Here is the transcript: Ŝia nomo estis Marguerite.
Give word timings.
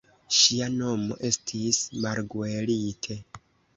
Ŝia 0.35 0.69
nomo 0.77 1.17
estis 1.29 1.81
Marguerite. 2.07 3.19